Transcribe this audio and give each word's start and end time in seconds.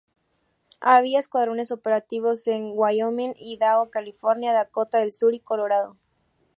Había 0.79 1.19
escuadrones 1.19 1.69
operativos 1.69 2.47
en 2.47 2.71
Wyoming, 2.73 3.33
Idaho, 3.37 3.91
California, 3.91 4.51
Dakota 4.51 4.97
del 4.97 5.11
Sur 5.11 5.35
y 5.35 5.39
Colorado. 5.39 5.95